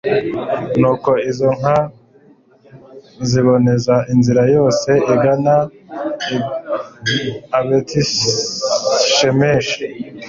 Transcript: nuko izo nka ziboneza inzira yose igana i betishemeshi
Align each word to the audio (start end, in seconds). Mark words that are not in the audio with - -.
nuko 0.79 1.11
izo 1.29 1.49
nka 1.59 1.77
ziboneza 3.29 3.95
inzira 4.13 4.43
yose 4.55 4.89
igana 5.13 5.55
i 7.59 7.61
betishemeshi 7.67 9.81